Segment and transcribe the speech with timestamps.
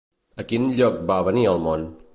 [0.43, 1.87] A quin lloc va venir al món?